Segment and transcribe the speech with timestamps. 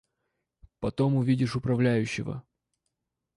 [0.79, 2.41] Потом увидишь управляющего.